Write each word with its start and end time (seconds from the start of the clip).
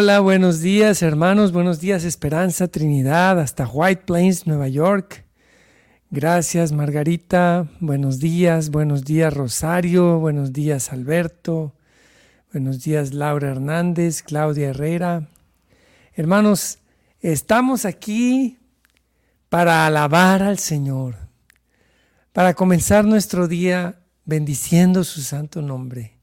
Hola, 0.00 0.20
buenos 0.20 0.60
días 0.60 1.02
hermanos, 1.02 1.50
buenos 1.50 1.80
días 1.80 2.04
Esperanza, 2.04 2.68
Trinidad, 2.68 3.40
hasta 3.40 3.66
White 3.66 4.02
Plains, 4.06 4.46
Nueva 4.46 4.68
York. 4.68 5.24
Gracias 6.12 6.70
Margarita, 6.70 7.68
buenos 7.80 8.20
días, 8.20 8.70
buenos 8.70 9.04
días 9.04 9.34
Rosario, 9.34 10.20
buenos 10.20 10.52
días 10.52 10.92
Alberto, 10.92 11.74
buenos 12.52 12.84
días 12.84 13.12
Laura 13.12 13.50
Hernández, 13.50 14.22
Claudia 14.22 14.68
Herrera. 14.68 15.30
Hermanos, 16.14 16.78
estamos 17.20 17.84
aquí 17.84 18.56
para 19.48 19.84
alabar 19.84 20.44
al 20.44 20.60
Señor, 20.60 21.16
para 22.32 22.54
comenzar 22.54 23.04
nuestro 23.04 23.48
día 23.48 23.98
bendiciendo 24.24 25.02
su 25.02 25.22
santo 25.22 25.60
nombre, 25.60 26.20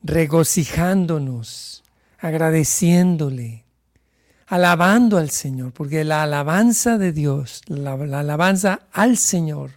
regocijándonos 0.00 1.79
agradeciéndole, 2.20 3.64
alabando 4.46 5.16
al 5.16 5.30
Señor, 5.30 5.72
porque 5.72 6.04
la 6.04 6.22
alabanza 6.22 6.98
de 6.98 7.12
Dios, 7.12 7.62
la, 7.66 7.92
alabanza 7.92 8.86
al 8.92 9.16
Señor, 9.16 9.72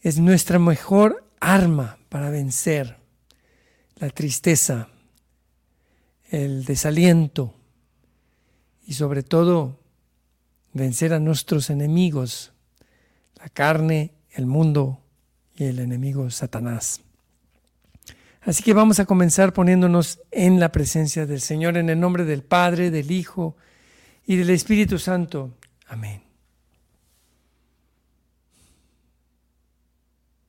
es 0.00 0.18
nuestra 0.18 0.58
mejor 0.58 1.24
arma 1.40 1.98
para 2.08 2.30
vencer 2.30 2.96
la 3.96 4.10
tristeza, 4.10 4.88
el 6.30 6.64
desaliento 6.64 7.54
y 8.86 8.94
sobre 8.94 9.22
todo 9.22 9.78
vencer 10.72 11.12
a 11.12 11.20
nuestros 11.20 11.70
enemigos, 11.70 12.52
la 13.36 13.48
carne, 13.48 14.12
el 14.30 14.46
mundo 14.46 15.00
y 15.56 15.64
el 15.64 15.78
enemigo 15.78 16.30
Satanás. 16.30 17.00
Así 18.42 18.62
que 18.62 18.72
vamos 18.72 19.00
a 19.00 19.04
comenzar 19.04 19.52
poniéndonos 19.52 20.20
en 20.30 20.60
la 20.60 20.72
presencia 20.72 21.26
del 21.26 21.40
Señor 21.40 21.76
en 21.76 21.90
el 21.90 22.00
nombre 22.00 22.24
del 22.24 22.42
Padre, 22.42 22.90
del 22.90 23.10
Hijo 23.10 23.56
y 24.26 24.36
del 24.36 24.50
Espíritu 24.50 24.98
Santo. 24.98 25.56
Amén. 25.86 26.22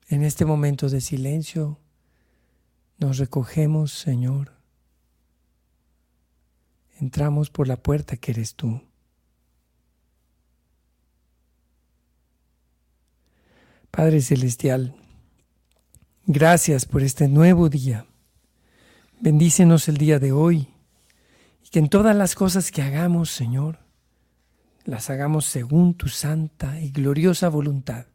En 0.07 0.23
este 0.23 0.45
momento 0.45 0.89
de 0.89 1.01
silencio 1.01 1.79
nos 2.97 3.17
recogemos, 3.17 3.93
Señor. 3.93 4.53
Entramos 6.99 7.49
por 7.49 7.67
la 7.67 7.77
puerta 7.77 8.17
que 8.17 8.31
eres 8.31 8.55
tú. 8.55 8.81
Padre 13.91 14.21
Celestial, 14.21 14.95
Gracias 16.31 16.85
por 16.85 17.01
este 17.01 17.27
nuevo 17.27 17.69
día. 17.69 18.05
Bendícenos 19.19 19.87
el 19.87 19.97
día 19.97 20.19
de 20.19 20.31
hoy 20.31 20.67
y 21.65 21.69
que 21.69 21.79
en 21.79 21.89
todas 21.89 22.15
las 22.15 22.35
cosas 22.35 22.71
que 22.71 22.83
hagamos, 22.83 23.31
Señor, 23.31 23.79
las 24.85 25.09
hagamos 25.09 25.45
según 25.45 25.95
tu 25.95 26.07
santa 26.07 26.79
y 26.81 26.91
gloriosa 26.91 27.49
voluntad. 27.49 28.05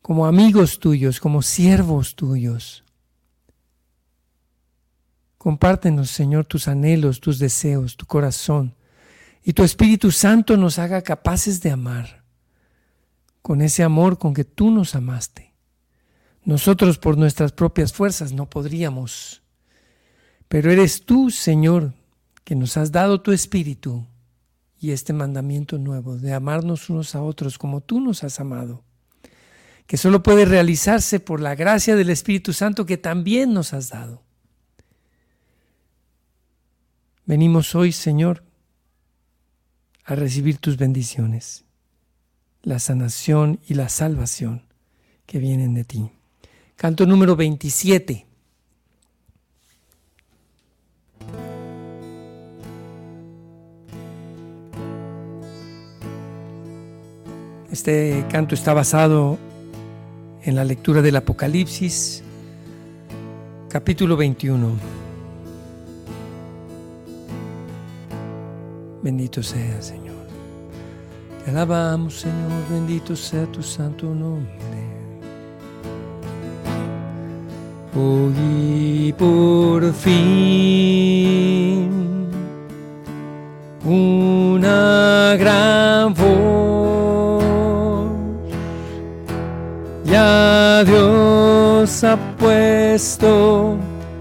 Como 0.00 0.26
amigos 0.26 0.78
tuyos, 0.78 1.18
como 1.18 1.42
siervos 1.42 2.14
tuyos. 2.14 2.84
Compártenos, 5.38 6.08
Señor, 6.10 6.44
tus 6.44 6.68
anhelos, 6.68 7.18
tus 7.18 7.40
deseos, 7.40 7.96
tu 7.96 8.06
corazón, 8.06 8.76
y 9.42 9.54
tu 9.54 9.64
Espíritu 9.64 10.12
Santo 10.12 10.56
nos 10.56 10.78
haga 10.78 11.02
capaces 11.02 11.62
de 11.62 11.72
amar, 11.72 12.22
con 13.42 13.60
ese 13.60 13.82
amor 13.82 14.18
con 14.18 14.32
que 14.32 14.44
tú 14.44 14.70
nos 14.70 14.94
amaste 14.94 15.49
nosotros 16.44 16.98
por 16.98 17.18
nuestras 17.18 17.52
propias 17.52 17.92
fuerzas 17.92 18.32
no 18.32 18.48
podríamos. 18.48 19.42
Pero 20.48 20.72
eres 20.72 21.04
tú, 21.04 21.30
Señor, 21.30 21.94
que 22.44 22.54
nos 22.54 22.76
has 22.76 22.90
dado 22.90 23.20
tu 23.20 23.32
espíritu 23.32 24.06
y 24.80 24.92
este 24.92 25.12
mandamiento 25.12 25.78
nuevo 25.78 26.16
de 26.16 26.32
amarnos 26.32 26.88
unos 26.88 27.14
a 27.14 27.22
otros 27.22 27.58
como 27.58 27.82
tú 27.82 28.00
nos 28.00 28.24
has 28.24 28.40
amado, 28.40 28.82
que 29.86 29.96
solo 29.96 30.22
puede 30.22 30.46
realizarse 30.46 31.20
por 31.20 31.40
la 31.40 31.54
gracia 31.54 31.96
del 31.96 32.10
Espíritu 32.10 32.52
Santo 32.52 32.86
que 32.86 32.96
también 32.96 33.52
nos 33.52 33.74
has 33.74 33.90
dado. 33.90 34.22
Venimos 37.26 37.74
hoy, 37.74 37.92
Señor, 37.92 38.42
a 40.04 40.14
recibir 40.14 40.58
tus 40.58 40.76
bendiciones, 40.76 41.64
la 42.62 42.78
sanación 42.78 43.60
y 43.68 43.74
la 43.74 43.88
salvación 43.88 44.66
que 45.26 45.38
vienen 45.38 45.74
de 45.74 45.84
ti. 45.84 46.10
Canto 46.80 47.04
número 47.04 47.36
27. 47.36 48.26
Este 57.70 58.24
canto 58.30 58.54
está 58.54 58.72
basado 58.72 59.36
en 60.42 60.56
la 60.56 60.64
lectura 60.64 61.02
del 61.02 61.16
Apocalipsis, 61.16 62.22
capítulo 63.68 64.16
21. 64.16 64.70
Bendito 69.02 69.42
sea, 69.42 69.82
Señor. 69.82 70.16
Te 71.44 71.50
alabamos, 71.50 72.20
Señor, 72.20 72.70
bendito 72.70 73.14
sea 73.14 73.44
tu 73.52 73.62
santo 73.62 74.14
nombre. 74.14 74.99
Oí 78.00 79.14
por 79.18 79.92
fin 79.92 80.30
una 83.84 85.36
gran 85.42 86.14
voz. 86.14 87.44
Ya 90.04 90.82
Dios 90.84 92.04
ha 92.04 92.16
puesto 92.38 93.76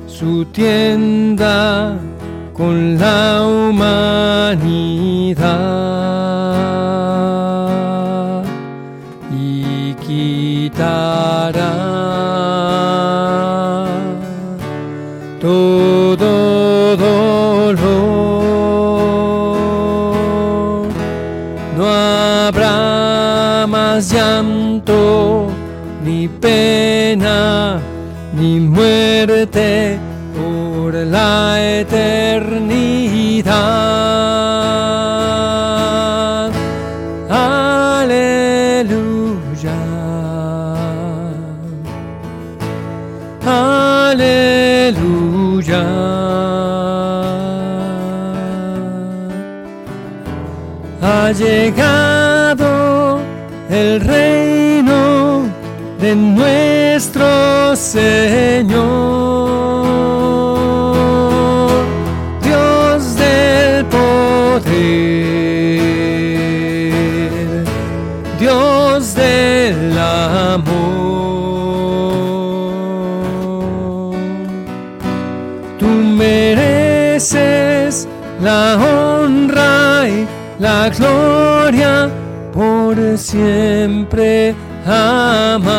su 0.07 0.43
tienda 0.45 1.97
con 2.53 2.97
la 2.99 3.47
humanidad 3.47 4.89
todo 15.39 16.97
dolor. 16.97 17.77
No 21.77 21.87
habrá 21.87 23.65
más 23.67 24.11
llanto, 24.11 25.47
ni 26.03 26.27
pena, 26.27 27.79
ni 28.33 28.59
muerte 28.59 29.97
por 30.35 30.93
la 30.93 31.57
eternidad. 31.61 32.08
Ha 51.29 51.31
llegado 51.31 53.19
el 53.69 54.01
reino 54.01 55.43
de 56.01 56.15
nuestro 56.15 57.75
Señor, 57.75 58.73
Dios 62.41 63.15
del 63.15 63.85
poder, 63.85 64.73
Dios 68.39 69.13
del 69.13 69.99
amor. 69.99 70.79
mereces 76.17 78.07
la 78.41 78.77
honra 78.77 79.48
la 80.59 80.89
gloria 80.89 82.09
por 82.53 83.17
siempre 83.17 84.53
jamás. 84.85 85.69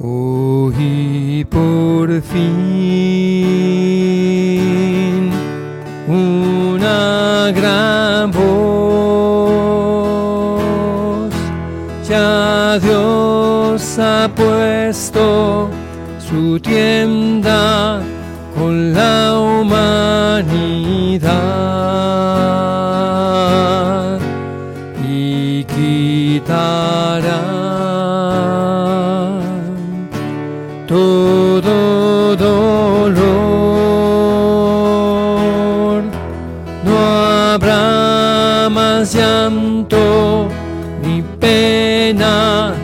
Hoy 0.00 1.46
por 1.48 2.20
fin 2.22 2.40
una 6.08 7.52
gran 7.52 8.30
voz 8.32 8.40
ya 12.08 12.78
Dios 12.80 13.20
Dios 13.80 13.98
ha 13.98 14.28
puesto 14.34 15.70
su 16.18 16.60
tienda 16.60 17.79
más 39.00 39.14
llanto, 39.14 40.46
ni 41.02 41.22
pena, 41.40 42.74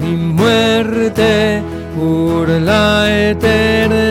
ni 0.00 0.14
muerte 0.16 1.62
por 1.96 2.46
la 2.46 3.30
eternidad. 3.30 4.01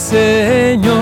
Señor, 0.00 0.96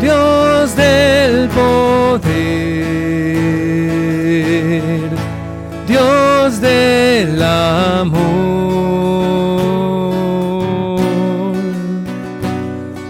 Dios 0.00 0.74
del 0.74 1.48
poder, 1.50 2.22
Dios 5.86 6.60
del 6.60 7.42
amor. 7.42 8.22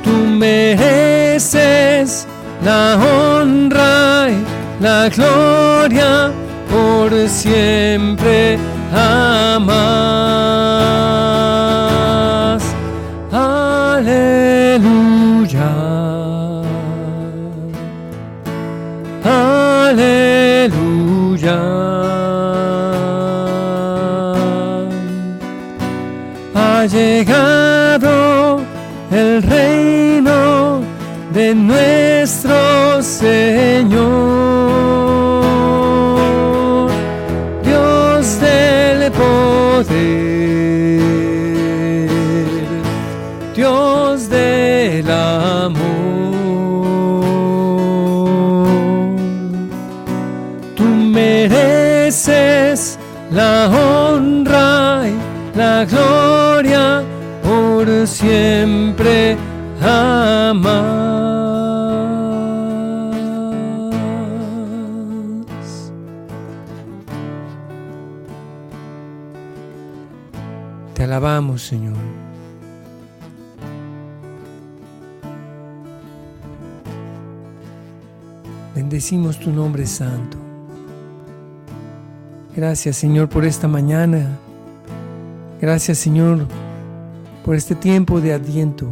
Tú 0.03 0.11
mereces 0.37 2.27
la 2.65 2.99
honra 2.99 4.31
y 4.31 4.45
la 4.83 5.09
gloria 5.09 6.33
por 6.69 7.29
siempre 7.29 8.59
jamás. 8.93 10.43
Te 70.95 71.05
alabamos, 71.05 71.63
Señor. 71.63 71.97
Bendecimos 78.75 79.39
tu 79.39 79.51
nombre 79.51 79.87
santo. 79.87 80.37
Gracias, 82.55 82.97
Señor, 82.97 83.29
por 83.29 83.45
esta 83.45 83.67
mañana. 83.67 84.39
Gracias, 85.61 85.99
Señor, 85.99 86.47
por 87.45 87.57
este 87.57 87.75
tiempo 87.75 88.21
de 88.21 88.35
adviento. 88.35 88.89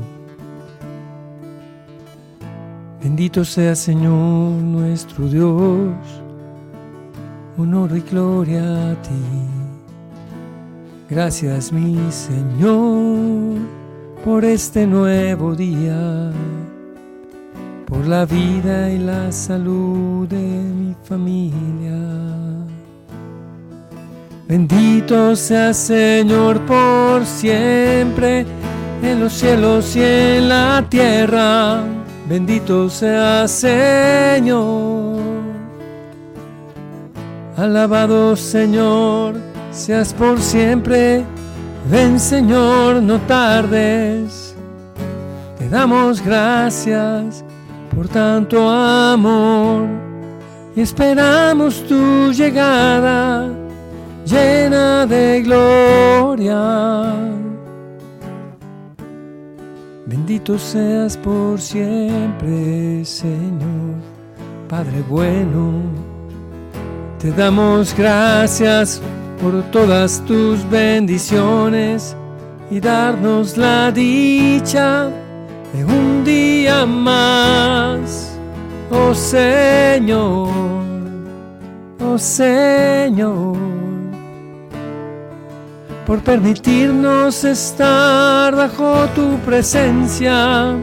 Bendito 3.02 3.46
sea, 3.46 3.74
Señor, 3.74 4.52
nuestro 4.62 5.26
Dios. 5.26 5.94
Honor 7.56 7.96
y 7.96 8.00
gloria 8.00 8.90
a 8.90 8.94
ti. 9.02 9.10
Gracias, 11.08 11.72
mi 11.72 11.98
Señor, 12.12 13.58
por 14.22 14.44
este 14.44 14.86
nuevo 14.86 15.54
día, 15.54 16.30
por 17.86 18.06
la 18.06 18.26
vida 18.26 18.90
y 18.90 18.98
la 18.98 19.32
salud 19.32 20.28
de 20.28 20.36
mi 20.36 20.94
familia. 21.02 21.98
Bendito 24.46 25.34
sea 25.36 25.72
Señor 25.72 26.60
por 26.66 27.24
siempre, 27.24 28.46
en 29.02 29.20
los 29.20 29.32
cielos 29.32 29.96
y 29.96 30.02
en 30.02 30.48
la 30.48 30.86
tierra. 30.88 31.82
Bendito 32.30 32.88
sea 32.88 33.48
Señor. 33.48 35.20
Alabado 37.56 38.36
Señor, 38.36 39.34
seas 39.72 40.14
por 40.14 40.40
siempre. 40.40 41.24
Ven 41.90 42.20
Señor, 42.20 43.02
no 43.02 43.18
tardes. 43.22 44.54
Te 45.58 45.68
damos 45.68 46.24
gracias 46.24 47.44
por 47.96 48.06
tanto 48.06 48.70
amor 48.70 49.88
y 50.76 50.82
esperamos 50.82 51.84
tu 51.88 52.30
llegada 52.30 53.48
llena 54.24 55.04
de 55.04 55.42
gloria. 55.42 57.49
Bendito 60.30 60.60
seas 60.60 61.16
por 61.16 61.60
siempre, 61.60 63.04
Señor, 63.04 63.98
Padre 64.68 65.02
bueno. 65.08 65.82
Te 67.18 67.32
damos 67.32 67.92
gracias 67.96 69.02
por 69.42 69.60
todas 69.72 70.24
tus 70.26 70.64
bendiciones 70.70 72.14
y 72.70 72.78
darnos 72.78 73.56
la 73.56 73.90
dicha 73.90 75.10
de 75.72 75.84
un 75.84 76.22
día 76.22 76.86
más, 76.86 78.38
oh 78.88 79.12
Señor, 79.12 80.48
oh 81.98 82.16
Señor 82.16 83.56
por 86.10 86.18
permitirnos 86.24 87.44
estar 87.44 88.56
bajo 88.56 89.06
tu 89.14 89.38
presencia 89.46 90.74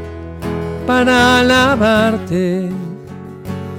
para 0.87 1.41
alabarte 1.41 2.69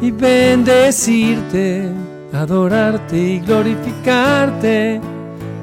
y 0.02 0.10
bendecirte, 0.10 1.88
adorarte 2.34 3.16
y 3.16 3.40
glorificarte, 3.40 5.00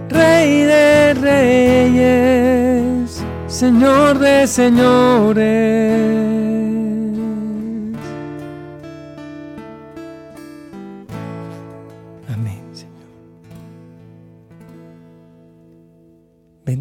Rey 0.09 0.63
de 0.63 1.13
reyes, 1.13 3.23
Señor 3.45 4.17
de 4.17 4.47
señores. 4.47 5.95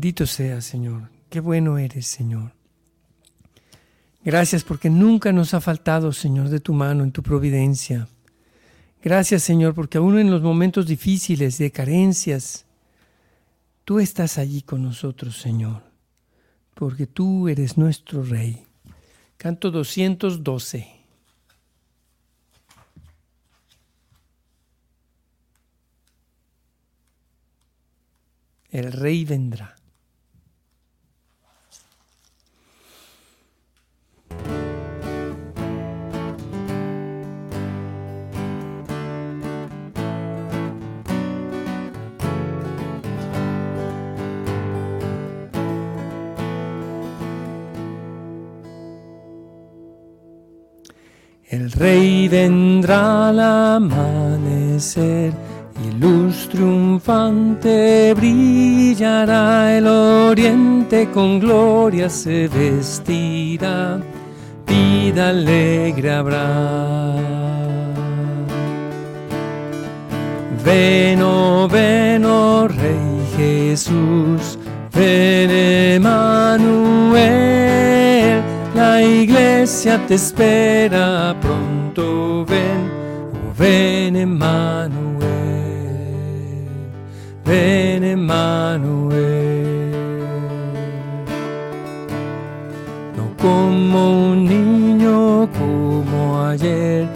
Bendito 0.04 0.26
seas, 0.26 0.66
Señor. 0.66 1.08
Qué 1.30 1.40
bueno 1.40 1.78
eres, 1.78 2.06
Señor. 2.06 2.52
Gracias 4.22 4.62
porque 4.62 4.90
nunca 4.90 5.32
nos 5.32 5.54
ha 5.54 5.62
faltado, 5.62 6.12
Señor, 6.12 6.50
de 6.50 6.60
tu 6.60 6.74
mano 6.74 7.04
en 7.04 7.10
tu 7.10 7.22
providencia. 7.22 8.06
Gracias, 9.02 9.42
Señor, 9.44 9.74
porque 9.74 9.96
aún 9.96 10.18
en 10.18 10.30
los 10.30 10.42
momentos 10.42 10.86
difíciles 10.86 11.56
de 11.56 11.70
carencias, 11.70 12.66
tú 13.86 13.98
estás 13.98 14.36
allí 14.36 14.60
con 14.60 14.82
nosotros, 14.82 15.38
Señor. 15.38 15.82
porque 16.74 17.06
tú 17.06 17.48
eres 17.48 17.78
nuestro 17.78 18.22
Rey. 18.22 18.62
Canto 19.38 19.70
212. 19.70 20.86
El 28.70 28.92
Rey 28.92 29.24
vendrá. 29.24 29.74
Vendrá 52.34 53.28
al 53.28 53.38
amanecer 53.38 55.32
y 55.84 55.86
luz 56.00 56.48
triunfante 56.50 58.12
brillará 58.12 59.76
el 59.78 59.86
oriente 59.86 61.08
con 61.14 61.38
gloria 61.38 62.08
se 62.08 62.48
vestirá, 62.48 64.00
vida 64.66 65.28
alegre 65.28 66.10
habrá. 66.10 67.14
Ven, 70.64 71.22
oh, 71.22 71.68
ven, 71.70 72.24
oh 72.24 72.66
Rey 72.66 73.28
Jesús, 73.36 74.58
ven 74.92 75.50
Emanuel 76.00 77.44
la 78.74 79.00
iglesia 79.02 80.04
te 80.06 80.14
espera 80.14 81.34
pronto, 81.40 82.44
ven, 82.44 82.90
oh 83.32 83.52
ven 83.56 84.16
Emmanuel, 84.16 85.20
ven 87.44 88.04
Emmanuel. 88.04 89.14
No 93.16 93.36
como 93.40 94.30
un 94.30 94.44
niño 94.44 95.48
como 95.58 96.42
ayer, 96.44 97.08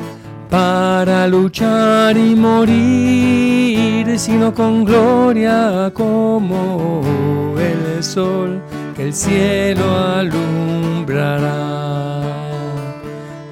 para 0.49 1.27
luchar 1.27 2.17
y 2.17 2.35
morir, 2.37 4.19
sino 4.19 4.55
con 4.55 4.85
gloria 4.85 5.91
como 5.93 7.03
el 7.59 8.03
sol 8.03 8.63
que 8.99 9.05
el 9.05 9.15
cielo 9.15 9.97
alumbrará. 9.97 11.55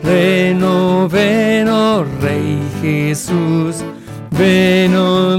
Reno, 0.02 1.08
ven, 1.08 1.68
oh 1.68 2.04
Rey 2.20 2.58
Jesús, 2.82 3.84
ven, 4.32 4.96
oh 4.96 5.34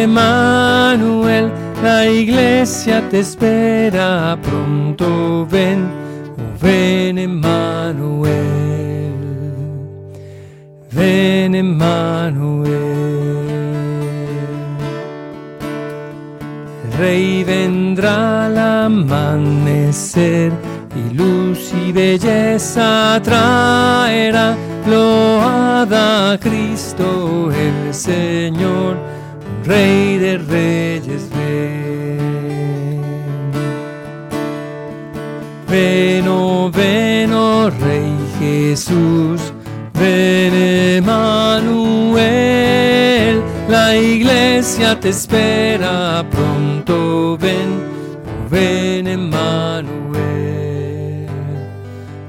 Emmanuel, 0.00 1.50
la 1.82 2.06
iglesia 2.06 3.02
te 3.10 3.18
espera 3.18 4.38
pronto, 4.40 5.44
ven, 5.50 5.88
oh 6.38 6.52
ven 6.62 7.18
Emmanuel, 7.18 8.30
ven 10.92 11.56
Emmanuel. 11.56 12.69
Rey 17.00 17.44
vendrá 17.44 18.44
al 18.44 18.58
amanecer 18.58 20.52
y 20.94 21.14
luz 21.14 21.72
y 21.72 21.92
belleza 21.92 23.18
traerá. 23.24 24.54
Loada 24.86 26.32
a 26.32 26.38
Cristo 26.38 27.50
el 27.52 27.94
Señor, 27.94 28.98
Rey 29.64 30.18
de 30.18 30.36
Reyes, 30.36 31.22
ven. 31.30 33.00
Ven, 35.70 36.28
oh, 36.28 36.70
ven, 36.70 37.32
oh 37.32 37.70
Rey 37.70 38.12
Jesús, 38.38 39.54
ven 39.98 40.39
la 43.70 43.94
iglesia 43.96 44.98
te 44.98 45.10
espera 45.10 46.24
pronto, 46.28 47.36
ven, 47.38 47.70
ven 48.50 49.06
Emmanuel, 49.06 49.96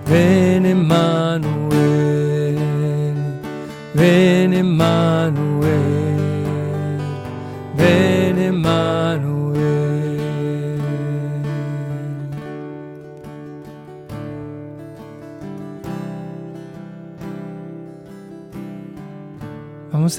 ven 0.05 0.65
Emmanuel, 0.65 1.49
ven 3.95 4.53
Emmanuel, 4.53 5.50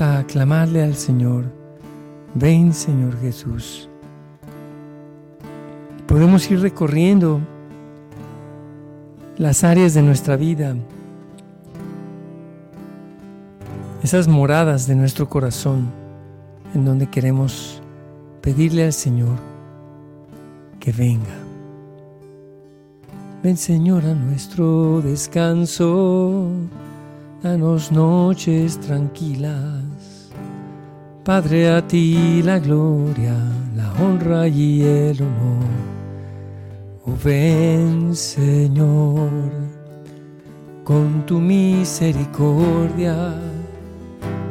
A 0.00 0.24
clamarle 0.26 0.82
al 0.82 0.94
Señor, 0.94 1.44
ven 2.34 2.72
Señor 2.72 3.20
Jesús. 3.20 3.90
Podemos 6.06 6.50
ir 6.50 6.60
recorriendo 6.60 7.40
las 9.36 9.64
áreas 9.64 9.92
de 9.92 10.00
nuestra 10.00 10.36
vida, 10.36 10.74
esas 14.02 14.28
moradas 14.28 14.86
de 14.86 14.94
nuestro 14.94 15.28
corazón, 15.28 15.90
en 16.74 16.86
donde 16.86 17.08
queremos 17.08 17.82
pedirle 18.40 18.84
al 18.84 18.94
Señor 18.94 19.36
que 20.80 20.90
venga. 20.90 21.36
Ven 23.42 23.58
Señor 23.58 24.06
a 24.06 24.14
nuestro 24.14 25.02
descanso 25.02 26.48
danos 27.42 27.90
noches 27.90 28.78
tranquilas. 28.78 30.30
Padre, 31.24 31.70
a 31.70 31.86
ti 31.86 32.40
la 32.42 32.58
gloria, 32.58 33.34
la 33.76 33.92
honra 34.00 34.46
y 34.46 34.82
el 34.82 35.22
honor. 35.22 35.82
Oh 37.04 37.14
ven, 37.24 38.14
Señor, 38.14 39.30
con 40.84 41.26
tu 41.26 41.40
misericordia 41.40 43.34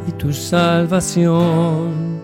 y 0.08 0.12
tu 0.14 0.34
salvación. 0.34 2.20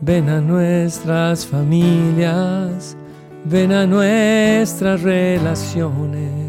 Ven 0.00 0.28
a 0.28 0.40
nuestras 0.40 1.46
familias, 1.46 2.96
ven 3.44 3.72
a 3.72 3.86
nuestras 3.86 5.02
relaciones 5.02 6.47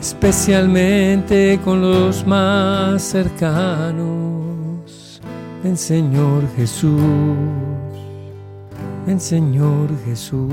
especialmente 0.00 1.60
con 1.62 1.80
los 1.82 2.26
más 2.26 3.02
cercanos. 3.02 4.00
Ven 5.62 5.76
Señor 5.76 6.42
Jesús, 6.56 6.96
ven 9.06 9.20
Señor 9.20 9.88
Jesús. 10.06 10.52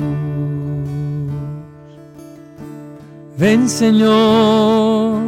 Ven 3.38 3.70
Señor 3.70 5.22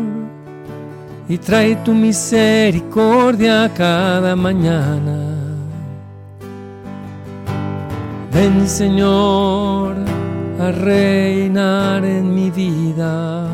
y 1.27 1.38
trae 1.38 1.75
tu 1.85 1.93
misericordia 1.93 3.71
cada 3.75 4.35
mañana. 4.35 5.35
Ven 8.33 8.67
Señor 8.67 9.95
a 10.59 10.71
reinar 10.71 12.03
en 12.03 12.33
mi 12.33 12.49
vida. 12.49 13.47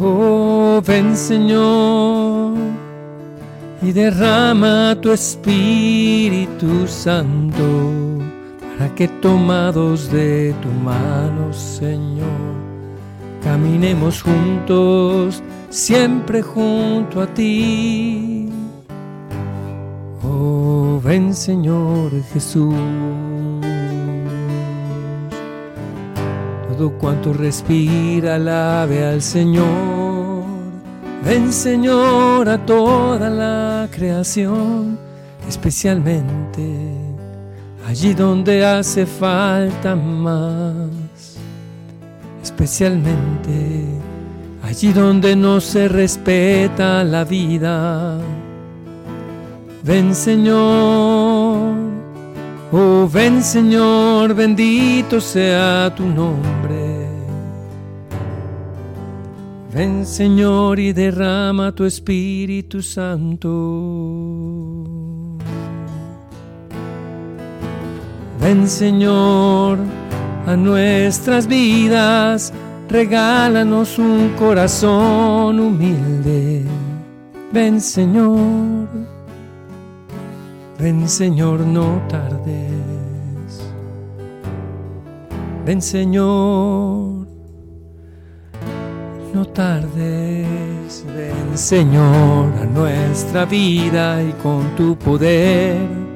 Oh, 0.00 0.80
ven 0.86 1.16
Señor 1.16 2.56
y 3.82 3.90
derrama 3.90 4.96
tu 5.00 5.10
Espíritu 5.10 6.86
Santo 6.86 7.64
para 8.76 8.94
que 8.94 9.08
tomados 9.08 10.08
de 10.12 10.54
tu 10.62 10.68
mano, 10.68 11.52
Señor, 11.52 12.54
caminemos 13.42 14.22
juntos, 14.22 15.42
siempre 15.68 16.42
junto 16.42 17.20
a 17.20 17.26
ti. 17.26 18.48
Oh, 20.22 21.00
ven 21.02 21.34
Señor 21.34 22.12
Jesús. 22.32 23.27
Cuanto 27.00 27.32
respira, 27.32 28.36
alabe 28.36 29.04
al 29.04 29.20
Señor. 29.20 30.44
Ven 31.24 31.52
Señor 31.52 32.48
a 32.48 32.64
toda 32.64 33.28
la 33.28 33.88
creación, 33.90 34.96
especialmente 35.48 36.62
allí 37.88 38.14
donde 38.14 38.64
hace 38.64 39.04
falta 39.06 39.96
más, 39.96 41.36
especialmente 42.42 43.84
allí 44.62 44.92
donde 44.92 45.34
no 45.34 45.60
se 45.60 45.88
respeta 45.88 47.02
la 47.02 47.24
vida. 47.24 48.18
Ven 49.82 50.14
Señor, 50.14 51.77
oh 52.72 53.08
ven 53.08 53.42
Señor, 53.42 54.34
bendito 54.34 55.20
sea 55.20 55.92
tu 55.94 56.04
nombre. 56.06 57.08
Ven 59.72 60.04
Señor 60.06 60.78
y 60.80 60.92
derrama 60.92 61.72
tu 61.72 61.84
Espíritu 61.84 62.82
Santo. 62.82 64.28
Ven 68.40 68.66
Señor 68.68 69.78
a 70.46 70.56
nuestras 70.56 71.46
vidas, 71.46 72.52
regálanos 72.88 73.98
un 73.98 74.30
corazón 74.38 75.60
humilde. 75.60 76.64
Ven 77.52 77.80
Señor, 77.80 78.88
ven 80.78 81.08
Señor, 81.08 81.60
no 81.60 82.00
tardes. 82.08 82.62
Ven 85.66 85.82
Señor, 85.82 87.26
no 89.34 89.44
tardes. 89.52 91.04
Ven 91.16 91.58
Señor 91.58 92.52
a 92.60 92.64
nuestra 92.64 93.44
vida 93.44 94.22
y 94.22 94.32
con 94.42 94.74
tu 94.76 94.96
poder 94.96 96.08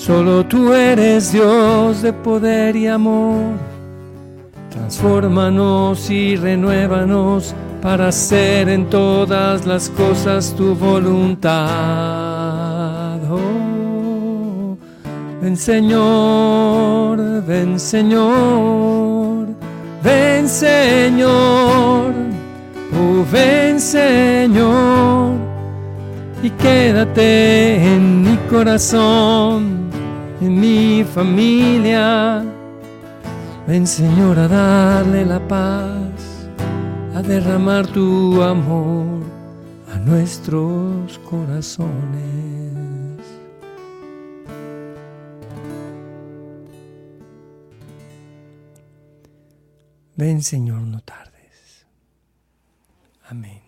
Solo 0.00 0.46
tú 0.46 0.72
eres 0.72 1.30
Dios 1.30 2.00
de 2.00 2.14
poder 2.14 2.74
y 2.74 2.86
amor. 2.86 3.58
Transfórmanos 4.70 6.08
y 6.08 6.36
renuévanos 6.36 7.54
para 7.82 8.08
hacer 8.08 8.70
en 8.70 8.88
todas 8.88 9.66
las 9.66 9.90
cosas 9.90 10.54
tu 10.56 10.74
voluntad. 10.74 12.29
Ven 15.40 15.56
Señor, 15.56 17.18
ven 17.46 17.78
Señor, 17.78 19.48
ven 20.02 20.48
Señor, 20.48 22.12
oh 22.94 23.24
ven 23.32 23.80
Señor, 23.80 25.34
y 26.42 26.50
quédate 26.50 27.76
en 27.76 28.22
mi 28.22 28.36
corazón 28.48 29.90
en 30.40 30.60
mi 30.60 31.04
familia. 31.04 32.42
Ven 33.66 33.86
Señor 33.86 34.38
a 34.38 34.48
darle 34.48 35.24
la 35.24 35.40
paz, 35.46 36.48
a 37.14 37.22
derramar 37.22 37.86
tu 37.86 38.42
amor 38.42 39.22
a 39.92 39.98
nuestros 39.98 41.18
corazones. 41.30 42.79
Ven 50.20 50.42
Señor, 50.42 50.82
no 50.82 51.00
tardes. 51.00 51.86
Amén. 53.22 53.62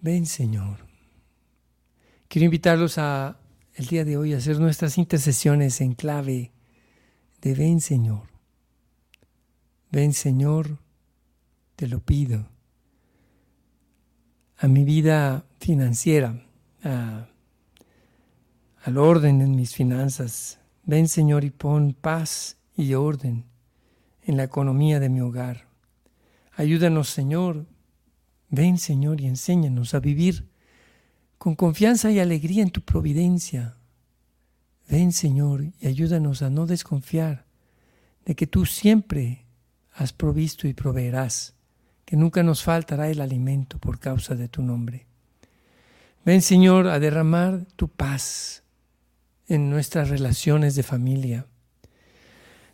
Ven 0.00 0.24
Señor. 0.26 0.86
Quiero 2.28 2.44
invitarlos 2.44 2.98
a 2.98 3.36
el 3.74 3.86
día 3.86 4.04
de 4.04 4.16
hoy 4.16 4.32
a 4.32 4.36
hacer 4.36 4.60
nuestras 4.60 4.96
intercesiones 4.96 5.80
en 5.80 5.94
clave 5.94 6.52
de 7.40 7.54
ven 7.56 7.80
Señor. 7.80 8.28
Ven 9.90 10.12
Señor, 10.12 10.78
te 11.74 11.88
lo 11.88 11.98
pido. 11.98 12.48
A 14.58 14.68
mi 14.68 14.84
vida 14.84 15.44
financiera, 15.58 16.46
al 18.82 18.98
orden 18.98 19.40
en 19.40 19.54
mis 19.56 19.74
finanzas. 19.74 20.58
Ven 20.84 21.08
Señor 21.08 21.44
y 21.44 21.50
pon 21.50 21.94
paz 21.94 22.56
y 22.76 22.94
orden 22.94 23.44
en 24.22 24.36
la 24.36 24.44
economía 24.44 25.00
de 25.00 25.08
mi 25.08 25.20
hogar. 25.20 25.68
Ayúdanos 26.56 27.08
Señor 27.08 27.66
Ven, 28.54 28.76
Señor, 28.76 29.22
y 29.22 29.26
enséñanos 29.28 29.94
a 29.94 30.00
vivir 30.00 30.46
con 31.38 31.54
confianza 31.56 32.10
y 32.10 32.18
alegría 32.18 32.62
en 32.62 32.70
tu 32.70 32.82
providencia. 32.82 33.78
Ven, 34.90 35.12
Señor, 35.12 35.64
y 35.80 35.86
ayúdanos 35.86 36.42
a 36.42 36.50
no 36.50 36.66
desconfiar 36.66 37.46
de 38.26 38.34
que 38.34 38.46
tú 38.46 38.66
siempre 38.66 39.46
has 39.94 40.12
provisto 40.12 40.68
y 40.68 40.74
proveerás, 40.74 41.54
que 42.04 42.14
nunca 42.14 42.42
nos 42.42 42.62
faltará 42.62 43.08
el 43.08 43.22
alimento 43.22 43.78
por 43.78 43.98
causa 43.98 44.34
de 44.34 44.48
tu 44.48 44.62
nombre. 44.62 45.06
Ven, 46.26 46.42
Señor, 46.42 46.88
a 46.88 47.00
derramar 47.00 47.64
tu 47.74 47.88
paz 47.88 48.61
en 49.52 49.68
nuestras 49.68 50.08
relaciones 50.08 50.74
de 50.74 50.82
familia. 50.82 51.46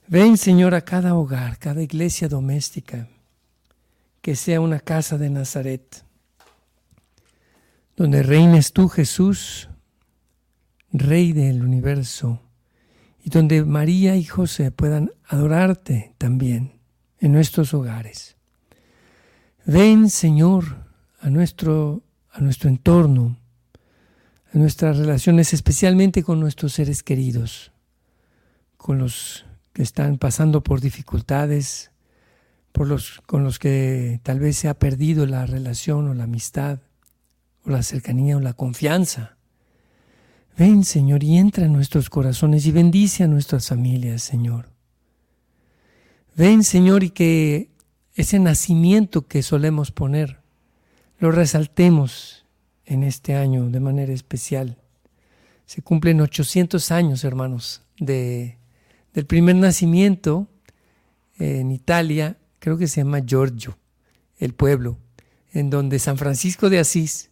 Ven, 0.07 0.37
Señor, 0.37 0.75
a 0.75 0.83
cada 0.83 1.15
hogar, 1.15 1.59
cada 1.59 1.83
iglesia 1.83 2.29
doméstica 2.29 3.09
que 4.23 4.37
sea 4.37 4.61
una 4.61 4.79
casa 4.79 5.19
de 5.19 5.29
Nazaret, 5.29 6.05
donde 7.97 8.23
reines 8.23 8.73
tú, 8.73 8.89
Jesús, 8.89 9.69
Rey 10.93 11.33
del 11.33 11.65
universo, 11.65 12.41
y 13.25 13.31
donde 13.31 13.65
María 13.65 14.15
y 14.17 14.25
José 14.25 14.71
puedan 14.71 15.11
adorarte 15.27 16.15
también 16.17 16.81
en 17.19 17.33
nuestros 17.33 17.75
hogares. 17.75 18.37
Ven, 19.67 20.09
Señor, 20.11 20.87
a 21.21 21.29
nuestro, 21.29 22.03
a 22.31 22.41
nuestro 22.41 22.71
entorno, 22.71 23.37
nuestras 24.53 24.97
relaciones, 24.97 25.53
especialmente 25.53 26.23
con 26.23 26.41
nuestros 26.41 26.73
seres 26.73 27.03
queridos, 27.03 27.73
con 28.77 28.99
los 28.99 29.45
que 29.73 29.83
están 29.83 30.19
pasando 30.19 30.63
por 30.63 30.81
dificultades, 30.81 31.91
por 32.73 32.87
los, 32.87 33.21
con 33.27 33.45
los 33.45 33.59
que 33.59 34.21
tal 34.23 34.41
vez 34.41 34.57
se 34.57 34.69
ha 34.69 34.79
perdido 34.79 35.27
la 35.27 35.47
relación 35.47 36.09
o 36.09 36.15
la 36.15 36.25
amistad 36.25 36.81
o 37.65 37.71
la 37.71 37.83
cercanía 37.83 38.37
o 38.37 38.41
la 38.41 38.55
confianza. 38.55 39.37
Ven, 40.57 40.85
Señor, 40.85 41.23
y 41.23 41.37
entra 41.37 41.67
en 41.67 41.73
nuestros 41.73 42.11
corazones 42.11 42.67
y 42.67 42.73
bendice 42.73 43.25
a 43.25 43.29
nuestras 43.29 43.69
familias, 43.69 44.23
Señor. 44.23 44.71
Ven, 46.35 46.65
Señor, 46.65 47.05
y 47.05 47.11
que 47.11 47.71
ese 48.15 48.41
nacimiento 48.41 49.27
que 49.27 49.43
solemos 49.43 49.93
poner, 49.93 50.41
lo 51.19 51.31
resaltemos 51.31 52.45
en 52.89 53.03
este 53.03 53.37
año 53.37 53.69
de 53.69 53.81
manera 53.81 54.13
especial. 54.13 54.79
Se 55.67 55.83
cumplen 55.83 56.21
800 56.21 56.91
años, 56.91 57.23
hermanos, 57.23 57.83
de, 57.99 58.57
del 59.13 59.27
primer 59.27 59.57
nacimiento 59.57 60.49
en 61.39 61.71
Italia 61.71 62.39
creo 62.59 62.79
que 62.79 62.89
se 62.89 63.03
llama 63.03 63.21
Giorgio, 63.25 63.79
el 64.39 64.55
pueblo, 64.55 64.99
en 65.53 65.71
donde 65.71 65.99
San 65.99 66.19
Francisco 66.19 66.71
de 66.71 66.79
Asís 66.79 67.31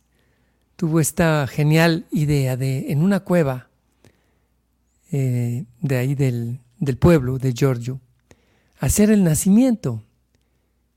tuvo 0.77 1.01
esta 1.01 1.47
genial 1.47 2.07
idea 2.13 2.57
de, 2.57 2.93
en 2.93 3.03
una 3.03 3.21
cueva 3.21 3.69
eh, 5.11 5.65
de 5.81 5.97
ahí 5.97 6.15
del, 6.15 6.61
del 6.79 6.99
pueblo 6.99 7.39
de 7.39 7.53
Giorgio, 7.53 8.01
hacer 8.79 9.11
el 9.11 9.25
nacimiento. 9.25 10.03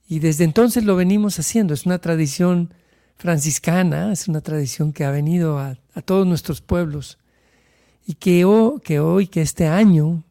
Y 0.08 0.20
desde 0.20 0.44
entonces 0.44 0.84
lo 0.84 0.96
venimos 0.96 1.40
haciendo. 1.40 1.74
Es 1.74 1.86
una 1.86 2.00
tradición 2.00 2.74
franciscana, 3.20 4.14
es 4.14 4.30
una 4.30 4.40
tradición 4.40 4.94
que 4.94 5.04
ha 5.04 5.12
venido 5.12 5.60
a, 5.60 5.78
todos 6.06 6.26
nuestros 6.26 6.62
pueblos. 6.62 7.20
Y 8.08 8.14
que, 8.16 8.46
hoy, 8.46 9.28
que 9.28 9.42
este 9.42 9.68
año, 9.68 10.24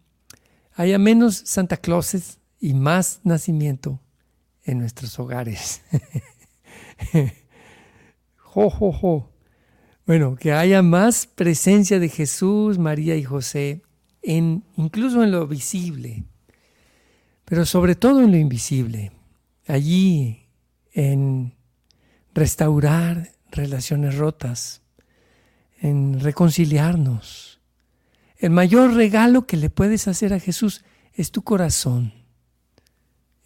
haya 0.75 0.99
menos 0.99 1.37
Santa 1.45 1.77
Clauses 1.77 2.39
y 2.59 2.73
más 2.73 3.21
nacimiento 3.23 4.01
en 4.65 4.79
nuestros 4.79 5.19
hogares. 5.19 5.83
jo, 8.39 8.71
jo, 8.71 8.93
jo. 8.93 9.31
Bueno, 10.07 10.37
que 10.37 10.53
haya 10.53 10.81
más 10.81 11.27
presencia 11.27 12.01
de 12.01 12.09
Jesús, 12.09 12.79
María 12.79 13.15
y 13.17 13.23
José, 13.23 13.83
incluso 14.23 15.23
en 15.23 15.31
lo 15.31 15.47
visible, 15.47 16.25
pero 17.45 17.67
sobre 17.67 17.95
todo 17.95 18.23
en 18.23 18.31
lo 18.31 18.39
invisible. 18.39 19.13
Allí, 19.67 20.47
en 20.93 21.58
restaurar 22.39 23.33
relaciones 23.51 24.17
rotas, 24.17 24.83
en 25.81 26.21
reconciliarnos. 26.21 27.61
El 28.37 28.51
mayor 28.51 28.95
regalo 28.95 29.47
que 29.47 29.57
le 29.57 29.71
puedes 29.71 30.09
hacer 30.09 30.33
a 30.33 30.41
Jesús 30.41 30.85
es 31.15 31.31
tu 31.31 31.43
corazón 31.43 32.13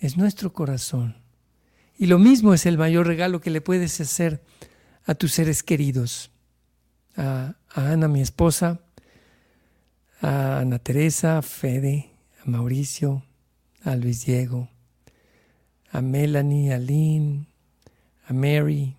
es 0.02 0.16
nuestro 0.16 0.52
corazón. 0.52 1.14
Y 1.96 2.06
lo 2.06 2.18
mismo 2.18 2.52
es 2.52 2.66
el 2.66 2.76
mayor 2.76 3.06
regalo 3.06 3.40
que 3.40 3.50
le 3.50 3.60
puedes 3.60 4.00
hacer 4.00 4.42
a 5.06 5.14
tus 5.14 5.32
seres 5.32 5.62
queridos, 5.62 6.32
a, 7.16 7.54
Ana, 7.74 8.08
mi 8.08 8.20
esposa, 8.20 8.80
a 10.20 10.58
Ana 10.58 10.80
Teresa, 10.80 11.38
a 11.38 11.42
Fede, 11.42 12.10
a 12.44 12.50
Mauricio, 12.50 13.24
a 13.84 13.94
Luis 13.94 14.26
Diego, 14.26 14.68
a 15.92 16.02
Melanie, 16.02 16.72
a 16.72 16.78
Lynn, 16.78 17.46
a 18.24 18.32
Mary 18.32 18.96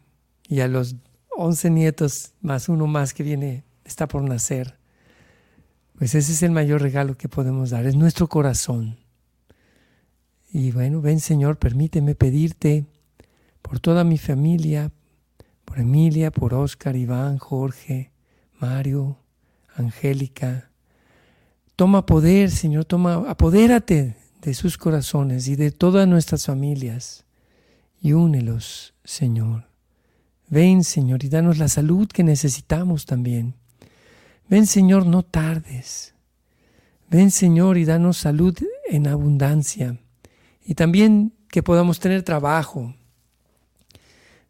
y 0.47 0.59
a 0.59 0.67
los 0.67 0.95
11 1.35 1.69
nietos, 1.69 2.33
más 2.41 2.69
uno 2.69 2.87
más 2.87 3.13
que 3.13 3.23
viene, 3.23 3.63
está 3.85 4.07
por 4.07 4.23
nacer. 4.23 4.77
Pues 5.97 6.15
ese 6.15 6.31
es 6.31 6.43
el 6.43 6.51
mayor 6.51 6.81
regalo 6.81 7.17
que 7.17 7.29
podemos 7.29 7.69
dar, 7.69 7.85
es 7.85 7.95
nuestro 7.95 8.27
corazón. 8.27 8.97
Y 10.51 10.71
bueno, 10.71 11.01
ven 11.01 11.19
Señor, 11.19 11.57
permíteme 11.57 12.15
pedirte 12.15 12.85
por 13.61 13.79
toda 13.79 14.03
mi 14.03 14.17
familia, 14.17 14.91
por 15.65 15.79
Emilia, 15.79 16.29
por 16.29 16.53
Oscar, 16.53 16.95
Iván, 16.95 17.37
Jorge, 17.37 18.11
Mario, 18.59 19.17
Angélica. 19.75 20.69
Toma 21.75 22.05
poder, 22.05 22.51
Señor, 22.51 22.85
toma, 22.85 23.23
apodérate 23.27 24.15
de 24.41 24.53
sus 24.53 24.77
corazones 24.77 25.47
y 25.47 25.55
de 25.55 25.71
todas 25.71 26.07
nuestras 26.07 26.45
familias 26.45 27.25
y 28.03 28.11
únelos, 28.11 28.93
Señor. 29.05 29.69
Ven, 30.49 30.83
Señor, 30.83 31.23
y 31.23 31.29
danos 31.29 31.57
la 31.57 31.69
salud 31.69 32.09
que 32.09 32.23
necesitamos 32.23 33.05
también. 33.05 33.55
Ven, 34.49 34.67
Señor, 34.67 35.05
no 35.05 35.23
tardes. 35.23 36.13
Ven, 37.09 37.31
Señor, 37.31 37.77
y 37.77 37.85
danos 37.85 38.17
salud 38.17 38.55
en 38.89 39.07
abundancia. 39.07 39.97
Y 40.65 40.75
también 40.75 41.33
que 41.47 41.63
podamos 41.63 42.01
tener 42.01 42.23
trabajo. 42.23 42.93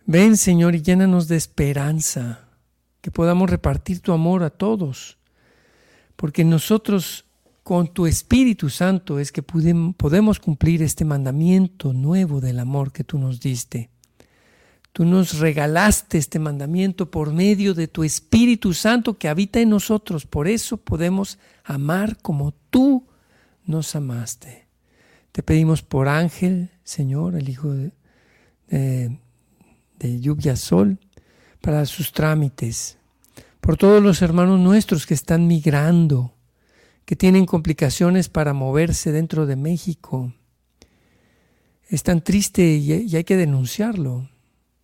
Ven, 0.08 0.36
Señor, 0.36 0.74
y 0.74 0.82
llénanos 0.82 1.28
de 1.28 1.38
esperanza. 1.38 2.48
Que 3.02 3.12
podamos 3.12 3.52
repartir 3.52 4.00
tu 4.00 4.13
amor 4.13 4.42
a 4.42 4.50
todos. 4.50 5.20
Porque 6.16 6.44
nosotros, 6.44 7.26
con 7.63 7.88
tu 7.88 8.06
Espíritu 8.06 8.69
Santo, 8.69 9.19
es 9.19 9.32
que 9.32 9.41
podemos 9.41 10.39
cumplir 10.39 10.84
este 10.84 11.06
mandamiento 11.06 11.93
nuevo 11.93 12.41
del 12.41 12.60
amor 12.60 12.91
que 12.91 13.06
tú 13.06 13.17
nos 13.17 13.39
diste. 13.39 13.89
Tú 14.91 15.06
nos 15.06 15.39
regalaste 15.39 16.19
este 16.19 16.38
mandamiento 16.38 17.10
por 17.10 17.34
medio 17.34 17.73
de 17.73 17.88
tu 17.88 18.04
Espíritu 18.04 18.73
Santo 18.73 19.17
que 19.17 19.28
habita 19.28 19.60
en 19.60 19.69
nosotros. 19.69 20.28
Por 20.28 20.47
eso 20.47 20.78
podemos 20.78 21.39
amar 21.63 22.17
como 22.21 22.54
tú 22.69 23.08
nos 23.65 23.95
amaste. 23.95 24.67
Te 25.32 25.41
pedimos 25.41 25.82
por 25.82 26.08
Ángel, 26.08 26.69
Señor, 26.84 27.36
el 27.36 27.49
hijo 27.49 27.73
de, 27.73 27.91
de, 28.67 30.19
Lluvia 30.21 30.56
Sol, 30.56 30.99
para 31.60 31.88
sus 31.88 32.12
trámites. 32.12 32.99
Por 33.62 33.78
todos 33.78 34.04
los 34.04 34.21
hermanos 34.21 34.60
nuestros 34.60 35.08
que 35.08 35.15
están 35.15 35.47
migrando, 35.47 36.34
que 37.06 37.16
tienen 37.16 37.46
complicaciones 37.46 38.30
para 38.30 38.54
moverse 38.54 39.12
dentro 39.12 39.46
de 39.46 39.56
México. 39.56 40.34
Es 41.89 42.04
tan 42.04 42.24
triste 42.24 42.76
y 42.76 43.16
hay 43.16 43.24
que 43.24 43.38
denunciarlo 43.38 44.30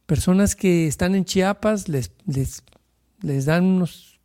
personas 0.09 0.55
que 0.55 0.87
están 0.87 1.13
en 1.13 1.23
Chiapas 1.23 1.87
les, 1.87 2.11
les, 2.25 2.63
les 3.21 3.45
dan 3.45 3.63
unos, 3.63 4.19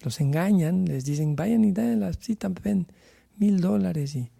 los 0.00 0.18
engañan, 0.18 0.86
les 0.86 1.04
dicen, 1.04 1.36
vayan 1.36 1.62
y 1.62 1.72
den 1.72 2.00
la 2.00 2.14
cita, 2.14 2.48
ven, 2.64 2.86
mil 3.36 3.60
dólares 3.60 4.16
y 4.16 4.30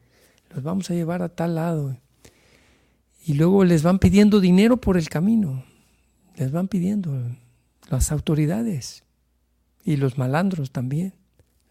los 0.48 0.62
vamos 0.62 0.90
a 0.90 0.94
llevar 0.94 1.20
a 1.20 1.28
tal 1.28 1.56
lado. 1.56 1.98
Y 3.26 3.34
luego 3.34 3.66
les 3.66 3.82
van 3.82 3.98
pidiendo 3.98 4.40
dinero 4.40 4.78
por 4.78 4.96
el 4.96 5.10
camino, 5.10 5.64
les 6.36 6.50
van 6.50 6.66
pidiendo 6.66 7.12
las 7.90 8.10
autoridades 8.10 9.04
y 9.84 9.96
los 9.96 10.16
malandros 10.16 10.70
también, 10.70 11.12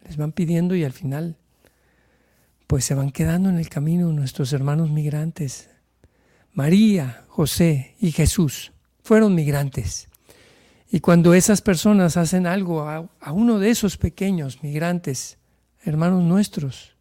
les 0.06 0.16
van 0.16 0.32
pidiendo 0.32 0.74
y 0.74 0.84
al 0.84 0.92
final 0.92 1.36
pues 2.66 2.84
se 2.84 2.94
van 2.94 3.10
quedando 3.10 3.48
en 3.48 3.58
el 3.58 3.68
camino 3.68 4.12
nuestros 4.12 4.52
hermanos 4.52 4.90
migrantes, 4.90 5.70
María, 6.52 7.24
José 7.28 7.94
y 8.00 8.12
Jesús 8.12 8.72
fueron 9.02 9.34
migrantes. 9.34 10.08
Y 10.90 11.00
cuando 11.00 11.34
esas 11.34 11.60
personas 11.60 12.16
hacen 12.16 12.46
algo 12.46 12.82
a, 12.82 13.08
uno 13.32 13.58
de 13.58 13.70
esos 13.70 13.96
pequeños 13.96 14.62
migrantes, 14.62 15.38
hermanos 15.84 16.24
nuestros, 16.24 16.96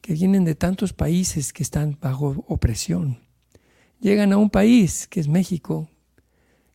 que 0.00 0.14
vienen 0.14 0.44
de 0.44 0.54
tantos 0.54 0.92
países 0.92 1.52
que 1.52 1.62
están 1.62 1.98
bajo 2.00 2.44
opresión, 2.48 3.20
llegan 4.00 4.32
a 4.32 4.38
un 4.38 4.50
país 4.50 5.06
que 5.08 5.20
es 5.20 5.28
México, 5.28 5.88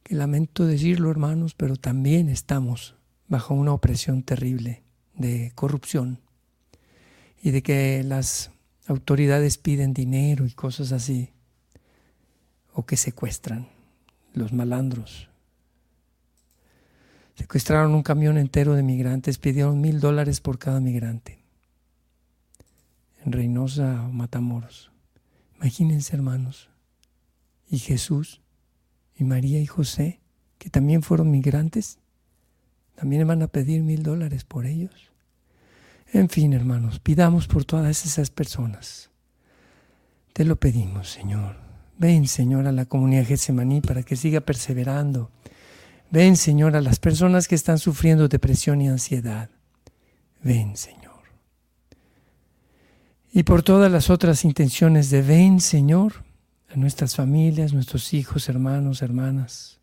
que 0.03 0.15
lamento 0.15 0.65
decirlo 0.65 1.11
hermanos, 1.11 1.53
pero 1.53 1.75
también 1.75 2.29
estamos 2.29 2.95
bajo 3.27 3.53
una 3.53 3.73
opresión 3.73 4.23
terrible 4.23 4.83
de 5.19 5.51
corrupción 5.53 6.19
y 7.43 7.51
de 7.51 7.61
que 7.61 8.03
las 8.03 8.51
autoridades 8.87 9.57
piden 9.57 9.93
dinero 9.93 10.47
y 10.47 10.51
cosas 10.51 10.91
así, 10.91 11.29
o 12.73 12.85
que 12.85 12.97
secuestran 12.97 13.67
los 14.33 14.51
malandros. 14.53 15.29
Secuestraron 17.35 17.93
un 17.93 18.03
camión 18.03 18.37
entero 18.37 18.73
de 18.73 18.83
migrantes, 18.83 19.37
pidieron 19.37 19.79
mil 19.79 19.99
dólares 19.99 20.41
por 20.41 20.57
cada 20.57 20.79
migrante. 20.79 21.39
En 23.23 23.31
Reynosa 23.31 24.05
o 24.05 24.11
Matamoros. 24.11 24.91
Imagínense, 25.57 26.15
hermanos. 26.15 26.69
Y 27.69 27.79
Jesús, 27.79 28.41
y 29.15 29.23
María 29.23 29.59
y 29.61 29.67
José, 29.67 30.19
que 30.57 30.69
también 30.69 31.03
fueron 31.03 31.31
migrantes, 31.31 31.99
también 32.95 33.25
van 33.27 33.41
a 33.41 33.47
pedir 33.47 33.83
mil 33.83 34.03
dólares 34.03 34.43
por 34.43 34.65
ellos. 34.65 35.08
En 36.11 36.29
fin, 36.29 36.53
hermanos, 36.53 36.99
pidamos 36.99 37.47
por 37.47 37.65
todas 37.65 38.05
esas 38.05 38.29
personas. 38.29 39.09
Te 40.33 40.43
lo 40.45 40.55
pedimos, 40.55 41.09
Señor. 41.09 41.57
Ven, 41.97 42.27
Señor, 42.27 42.65
a 42.65 42.71
la 42.71 42.85
comunidad 42.85 43.25
Getsemaní 43.25 43.81
para 43.81 44.03
que 44.03 44.15
siga 44.15 44.39
perseverando. 44.39 45.31
Ven, 46.09 46.37
Señor, 46.37 46.75
a 46.75 46.81
las 46.81 46.97
personas 46.97 47.47
que 47.47 47.55
están 47.55 47.77
sufriendo 47.77 48.27
depresión 48.27 48.81
y 48.81 48.87
ansiedad. 48.87 49.49
Ven, 50.41 50.77
Señor. 50.77 51.09
Y 53.31 53.43
por 53.43 53.61
todas 53.61 53.91
las 53.91 54.09
otras 54.09 54.43
intenciones 54.43 55.11
de 55.11 55.21
ven, 55.21 55.59
Señor, 55.59 56.23
a 56.73 56.77
nuestras 56.77 57.15
familias, 57.15 57.73
nuestros 57.73 58.13
hijos, 58.13 58.49
hermanos, 58.49 59.01
hermanas, 59.03 59.79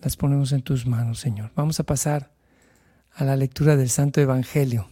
las 0.00 0.16
ponemos 0.16 0.52
en 0.52 0.62
tus 0.62 0.86
manos, 0.86 1.18
Señor. 1.18 1.50
Vamos 1.56 1.80
a 1.80 1.84
pasar 1.84 2.30
a 3.14 3.24
la 3.24 3.36
lectura 3.36 3.76
del 3.76 3.88
Santo 3.88 4.20
Evangelio. 4.20 4.91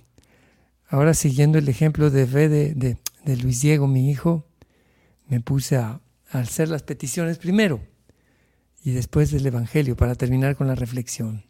Ahora 0.91 1.15
siguiendo 1.15 1.57
el 1.57 1.69
ejemplo 1.69 2.11
de 2.11 2.27
fe 2.27 2.49
de, 2.49 2.75
de 2.75 3.37
Luis 3.39 3.63
Diego, 3.63 3.87
mi 3.87 4.11
hijo, 4.11 4.45
me 5.29 5.41
puse 5.41 5.77
a 5.77 6.01
al 6.31 6.43
hacer 6.43 6.69
las 6.69 6.83
peticiones 6.83 7.39
primero 7.39 7.81
y 8.83 8.93
después 8.93 9.31
del 9.31 9.47
Evangelio 9.47 9.97
para 9.97 10.15
terminar 10.15 10.57
con 10.57 10.69
la 10.69 10.75
reflexión. 10.75 11.45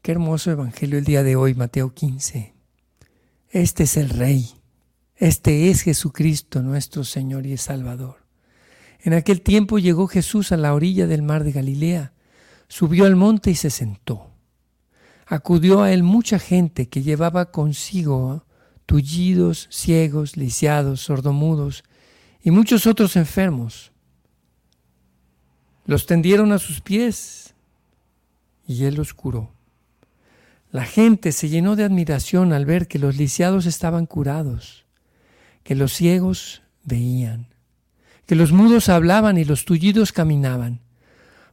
Qué 0.00 0.12
hermoso 0.12 0.50
Evangelio 0.50 0.98
el 0.98 1.04
día 1.04 1.22
de 1.22 1.36
hoy, 1.36 1.54
Mateo 1.54 1.94
15. 1.94 2.54
Este 3.50 3.82
es 3.84 3.96
el 3.96 4.08
Rey, 4.08 4.50
este 5.16 5.70
es 5.70 5.82
Jesucristo, 5.82 6.62
nuestro 6.62 7.04
Señor 7.04 7.46
y 7.46 7.56
Salvador. 7.56 8.16
En 9.00 9.14
aquel 9.14 9.42
tiempo 9.42 9.78
llegó 9.78 10.06
Jesús 10.06 10.52
a 10.52 10.56
la 10.56 10.74
orilla 10.74 11.06
del 11.06 11.22
mar 11.22 11.44
de 11.44 11.52
Galilea, 11.52 12.12
subió 12.68 13.04
al 13.04 13.16
monte 13.16 13.50
y 13.50 13.54
se 13.54 13.70
sentó. 13.70 14.31
Acudió 15.32 15.80
a 15.80 15.90
él 15.90 16.02
mucha 16.02 16.38
gente 16.38 16.90
que 16.90 17.00
llevaba 17.00 17.50
consigo 17.50 18.44
tullidos, 18.84 19.66
ciegos, 19.70 20.36
lisiados, 20.36 21.00
sordomudos, 21.00 21.84
y 22.42 22.50
muchos 22.50 22.86
otros 22.86 23.16
enfermos. 23.16 23.92
Los 25.86 26.04
tendieron 26.04 26.52
a 26.52 26.58
sus 26.58 26.82
pies 26.82 27.54
y 28.66 28.84
él 28.84 28.96
los 28.96 29.14
curó. 29.14 29.54
La 30.70 30.84
gente 30.84 31.32
se 31.32 31.48
llenó 31.48 31.76
de 31.76 31.84
admiración 31.84 32.52
al 32.52 32.66
ver 32.66 32.86
que 32.86 32.98
los 32.98 33.16
lisiados 33.16 33.64
estaban 33.64 34.04
curados, 34.04 34.84
que 35.62 35.74
los 35.74 35.94
ciegos 35.94 36.60
veían, 36.84 37.46
que 38.26 38.34
los 38.34 38.52
mudos 38.52 38.90
hablaban 38.90 39.38
y 39.38 39.46
los 39.46 39.64
tullidos 39.64 40.12
caminaban, 40.12 40.80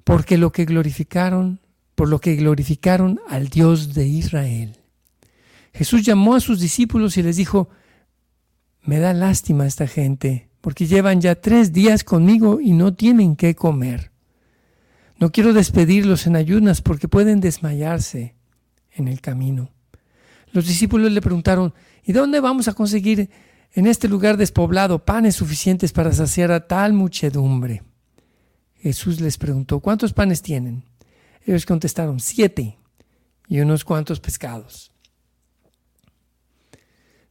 porque 0.03 0.37
lo 0.37 0.51
que 0.51 0.65
glorificaron, 0.65 1.61
por 1.99 2.07
lo 2.07 2.21
que 2.21 2.37
glorificaron 2.37 3.19
al 3.27 3.49
Dios 3.49 3.93
de 3.93 4.07
Israel. 4.07 4.77
Jesús 5.73 6.01
llamó 6.05 6.33
a 6.33 6.39
sus 6.39 6.61
discípulos 6.61 7.17
y 7.17 7.23
les 7.23 7.35
dijo, 7.35 7.67
me 8.83 8.99
da 8.99 9.13
lástima 9.13 9.67
esta 9.67 9.85
gente 9.85 10.47
porque 10.61 10.87
llevan 10.87 11.19
ya 11.19 11.35
tres 11.35 11.73
días 11.73 12.05
conmigo 12.05 12.61
y 12.61 12.71
no 12.71 12.93
tienen 12.93 13.35
qué 13.35 13.53
comer. 13.53 14.13
No 15.17 15.33
quiero 15.33 15.51
despedirlos 15.51 16.25
en 16.25 16.37
ayunas 16.37 16.81
porque 16.81 17.09
pueden 17.09 17.41
desmayarse 17.41 18.33
en 18.93 19.09
el 19.09 19.19
camino. 19.19 19.69
Los 20.53 20.67
discípulos 20.67 21.11
le 21.11 21.19
preguntaron, 21.19 21.73
¿y 22.05 22.13
dónde 22.13 22.39
vamos 22.39 22.69
a 22.69 22.73
conseguir 22.75 23.29
en 23.73 23.87
este 23.87 24.07
lugar 24.07 24.37
despoblado 24.37 25.03
panes 25.03 25.35
suficientes 25.35 25.91
para 25.91 26.13
saciar 26.13 26.53
a 26.53 26.65
tal 26.65 26.93
muchedumbre? 26.93 27.83
Jesús 28.75 29.19
les 29.19 29.37
preguntó, 29.37 29.81
¿cuántos 29.81 30.13
panes 30.13 30.41
tienen? 30.41 30.85
Ellos 31.49 31.65
contestaron, 31.65 32.19
siete 32.19 32.77
y 33.47 33.59
unos 33.59 33.83
cuantos 33.83 34.19
pescados. 34.19 34.91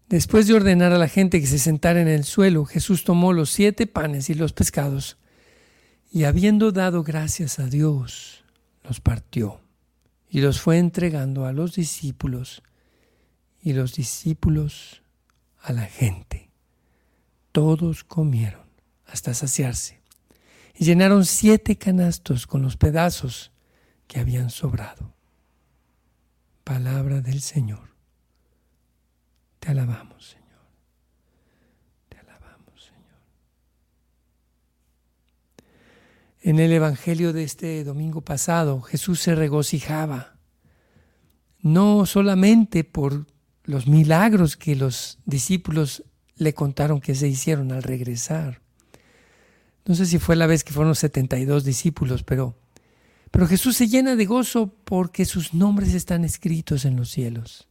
Después 0.08 0.48
de 0.48 0.54
ordenar 0.54 0.92
a 0.92 0.98
la 0.98 1.06
gente 1.06 1.40
que 1.40 1.46
se 1.46 1.60
sentara 1.60 2.00
en 2.00 2.08
el 2.08 2.24
suelo, 2.24 2.64
Jesús 2.64 3.04
tomó 3.04 3.32
los 3.32 3.50
siete 3.50 3.86
panes 3.86 4.28
y 4.28 4.34
los 4.34 4.52
pescados, 4.52 5.18
y 6.10 6.24
habiendo 6.24 6.72
dado 6.72 7.04
gracias 7.04 7.60
a 7.60 7.66
Dios, 7.66 8.42
los 8.82 9.00
partió 9.00 9.60
y 10.28 10.40
los 10.40 10.60
fue 10.60 10.78
entregando 10.78 11.46
a 11.46 11.52
los 11.52 11.76
discípulos 11.76 12.64
y 13.62 13.72
los 13.72 13.94
discípulos 13.94 15.02
a 15.60 15.72
la 15.72 15.84
gente. 15.84 16.50
Todos 17.52 18.02
comieron 18.02 18.66
hasta 19.06 19.32
saciarse 19.32 20.00
y 20.74 20.86
llenaron 20.86 21.24
siete 21.24 21.78
canastos 21.78 22.48
con 22.48 22.62
los 22.62 22.76
pedazos 22.76 23.52
que 24.08 24.18
habían 24.18 24.50
sobrado. 24.50 25.14
Palabra 26.64 27.20
del 27.20 27.40
Señor. 27.40 27.90
Te 29.60 29.70
alabamos, 29.70 30.30
Señor. 30.30 30.66
Te 32.08 32.18
alabamos, 32.18 32.82
Señor. 32.82 33.20
En 36.40 36.58
el 36.58 36.72
Evangelio 36.72 37.32
de 37.32 37.44
este 37.44 37.84
domingo 37.84 38.22
pasado, 38.22 38.80
Jesús 38.80 39.20
se 39.20 39.34
regocijaba, 39.34 40.36
no 41.60 42.06
solamente 42.06 42.84
por 42.84 43.26
los 43.64 43.86
milagros 43.86 44.56
que 44.56 44.74
los 44.74 45.18
discípulos 45.26 46.02
le 46.36 46.54
contaron 46.54 47.00
que 47.00 47.14
se 47.14 47.28
hicieron 47.28 47.72
al 47.72 47.82
regresar. 47.82 48.62
No 49.84 49.94
sé 49.94 50.06
si 50.06 50.18
fue 50.18 50.36
la 50.36 50.46
vez 50.46 50.64
que 50.64 50.72
fueron 50.72 50.94
72 50.94 51.64
discípulos, 51.64 52.22
pero, 52.22 52.56
pero 53.30 53.46
Jesús 53.46 53.76
se 53.76 53.88
llena 53.88 54.16
de 54.16 54.26
gozo 54.26 54.74
porque 54.84 55.24
sus 55.24 55.54
nombres 55.54 55.94
están 55.94 56.24
escritos 56.24 56.84
en 56.84 56.96
los 56.96 57.10
cielos. 57.10 57.68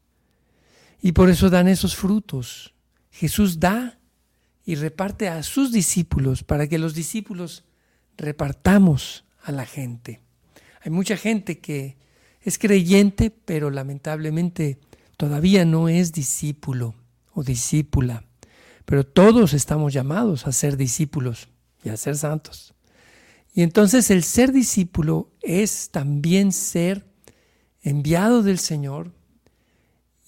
Y 1.01 1.11
por 1.11 1.29
eso 1.29 1.49
dan 1.49 1.67
esos 1.67 1.95
frutos. 1.95 2.73
Jesús 3.11 3.59
da 3.59 3.99
y 4.65 4.75
reparte 4.75 5.29
a 5.29 5.43
sus 5.43 5.71
discípulos 5.71 6.43
para 6.43 6.67
que 6.67 6.77
los 6.77 6.93
discípulos 6.93 7.63
repartamos 8.17 9.25
a 9.41 9.51
la 9.51 9.65
gente. 9.65 10.21
Hay 10.81 10.91
mucha 10.91 11.17
gente 11.17 11.59
que 11.59 11.97
es 12.41 12.57
creyente, 12.57 13.29
pero 13.31 13.69
lamentablemente 13.69 14.79
todavía 15.15 15.65
no 15.65 15.89
es 15.89 16.11
discípulo 16.11 16.95
o 17.33 17.43
discípula, 17.43 18.25
pero 18.85 19.05
todos 19.05 19.53
estamos 19.53 19.93
llamados 19.93 20.47
a 20.47 20.51
ser 20.51 20.77
discípulos 20.77 21.49
y 21.83 21.89
a 21.89 21.97
ser 21.97 22.15
santos. 22.15 22.73
Y 23.57 23.63
entonces 23.63 24.09
el 24.11 24.23
ser 24.23 24.53
discípulo 24.53 25.31
es 25.41 25.89
también 25.89 26.53
ser 26.53 27.05
enviado 27.81 28.43
del 28.43 28.59
Señor. 28.59 29.11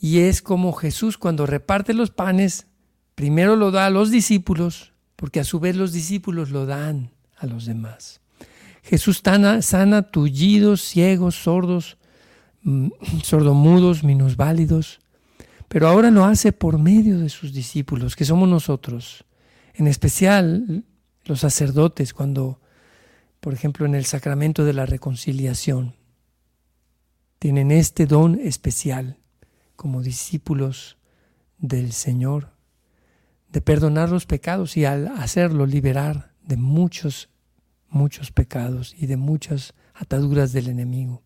Y 0.01 0.19
es 0.19 0.41
como 0.41 0.73
Jesús 0.73 1.17
cuando 1.17 1.45
reparte 1.45 1.93
los 1.93 2.11
panes, 2.11 2.67
primero 3.15 3.55
lo 3.55 3.71
da 3.71 3.85
a 3.85 3.89
los 3.89 4.11
discípulos, 4.11 4.93
porque 5.15 5.39
a 5.39 5.45
su 5.45 5.61
vez 5.61 5.77
los 5.77 5.93
discípulos 5.93 6.49
lo 6.49 6.65
dan 6.65 7.11
a 7.37 7.45
los 7.45 7.65
demás. 7.65 8.19
Jesús 8.83 9.21
sana, 9.23 10.01
tullidos, 10.11 10.81
ciegos, 10.81 11.35
sordos, 11.35 11.99
Mm, 12.63 12.89
sordomudos, 13.23 14.03
minusválidos, 14.03 14.99
pero 15.67 15.87
ahora 15.87 16.11
lo 16.11 16.25
hace 16.25 16.51
por 16.51 16.77
medio 16.77 17.19
de 17.19 17.29
sus 17.29 17.53
discípulos, 17.53 18.15
que 18.15 18.25
somos 18.25 18.49
nosotros, 18.49 19.25
en 19.75 19.87
especial 19.87 20.83
los 21.25 21.39
sacerdotes, 21.39 22.13
cuando, 22.13 22.59
por 23.39 23.53
ejemplo, 23.53 23.85
en 23.85 23.95
el 23.95 24.05
sacramento 24.05 24.65
de 24.65 24.73
la 24.73 24.85
reconciliación, 24.85 25.95
tienen 27.39 27.71
este 27.71 28.05
don 28.05 28.39
especial 28.39 29.17
como 29.75 30.01
discípulos 30.01 30.97
del 31.57 31.93
Señor, 31.93 32.51
de 33.49 33.61
perdonar 33.61 34.09
los 34.09 34.25
pecados 34.25 34.75
y 34.77 34.85
al 34.85 35.07
hacerlo 35.07 35.65
liberar 35.65 36.33
de 36.41 36.57
muchos, 36.57 37.29
muchos 37.87 38.31
pecados 38.31 38.93
y 38.97 39.05
de 39.05 39.17
muchas 39.17 39.73
ataduras 39.93 40.51
del 40.51 40.67
enemigo. 40.67 41.23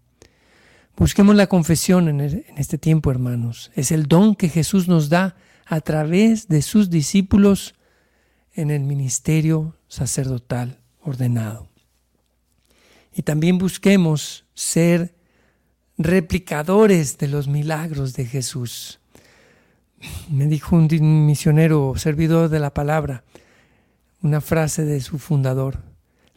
Busquemos 0.96 1.36
la 1.36 1.48
confesión 1.48 2.08
en, 2.08 2.22
este 2.56 2.78
tiempo, 2.78 3.10
hermanos. 3.10 3.72
Es 3.74 3.92
el 3.92 4.06
don 4.08 4.36
que 4.36 4.50
Jesús 4.50 4.88
nos 4.88 5.10
da 5.10 5.36
a 5.66 5.82
través 5.82 6.48
de 6.48 6.62
sus 6.62 6.92
discípulos 6.92 7.74
en 8.54 8.70
el 8.70 8.84
ministerio 8.84 9.76
sacerdotal 9.88 10.80
ordenado. 11.02 11.73
Y 13.16 13.24
también 13.24 13.58
busquemos 13.58 14.46
ser 14.54 15.14
replicadores 15.98 17.18
de 17.18 17.28
los 17.28 17.48
milagros 17.48 18.14
de 18.14 18.26
Jesús. 18.26 19.00
Me 20.30 20.48
dijo 20.48 20.76
un 20.76 21.26
misionero 21.26 21.94
servidor 21.96 22.50
de 22.50 22.60
la 22.60 22.74
palabra, 22.74 23.24
una 24.22 24.42
frase 24.42 24.84
de 24.84 25.00
su 25.02 25.20
fundador. 25.20 25.80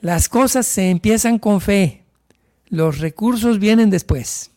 Las 0.01 0.29
cosas 0.29 0.67
se 0.67 0.91
empiezan 0.91 1.39
con 1.39 1.61
fe, 1.61 2.05
los 2.69 2.99
recursos 2.99 3.59
vienen 3.59 3.91
después. 3.91 4.51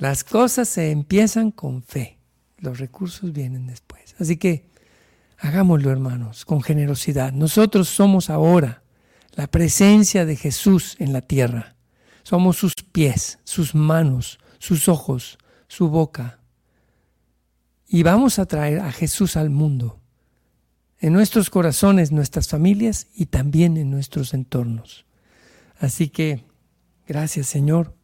Las 0.00 0.24
cosas 0.24 0.66
se 0.66 0.90
empiezan 0.90 1.50
con 1.50 1.82
fe. 1.82 2.16
Los 2.56 2.78
recursos 2.78 3.34
vienen 3.34 3.66
después. 3.66 4.14
Así 4.18 4.38
que 4.38 4.64
hagámoslo, 5.38 5.90
hermanos, 5.90 6.46
con 6.46 6.62
generosidad. 6.62 7.32
Nosotros 7.32 7.88
somos 7.88 8.30
ahora 8.30 8.79
la 9.40 9.50
presencia 9.50 10.26
de 10.26 10.36
Jesús 10.36 10.96
en 10.98 11.14
la 11.14 11.22
tierra. 11.22 11.74
Somos 12.24 12.58
sus 12.58 12.74
pies, 12.74 13.38
sus 13.44 13.74
manos, 13.74 14.38
sus 14.58 14.86
ojos, 14.86 15.38
su 15.66 15.88
boca. 15.88 16.40
Y 17.88 18.02
vamos 18.02 18.38
a 18.38 18.44
traer 18.44 18.80
a 18.80 18.92
Jesús 18.92 19.38
al 19.38 19.48
mundo, 19.48 19.98
en 20.98 21.14
nuestros 21.14 21.48
corazones, 21.48 22.12
nuestras 22.12 22.48
familias 22.48 23.06
y 23.14 23.26
también 23.26 23.78
en 23.78 23.90
nuestros 23.90 24.34
entornos. 24.34 25.06
Así 25.78 26.10
que, 26.10 26.44
gracias 27.06 27.46
Señor. 27.46 27.96